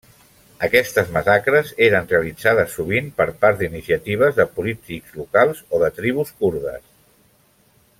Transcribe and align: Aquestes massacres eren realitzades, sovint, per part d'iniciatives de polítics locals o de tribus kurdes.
Aquestes 0.67 1.11
massacres 1.17 1.73
eren 1.87 2.09
realitzades, 2.13 2.73
sovint, 2.79 3.13
per 3.21 3.29
part 3.45 3.61
d'iniciatives 3.63 4.41
de 4.43 4.49
polítics 4.57 5.17
locals 5.23 5.63
o 5.77 5.83
de 5.87 5.95
tribus 6.03 6.37
kurdes. 6.43 6.87